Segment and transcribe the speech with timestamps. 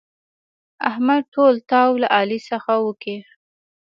[0.89, 3.25] احمد ټول تاو له علي څخه وکيښ.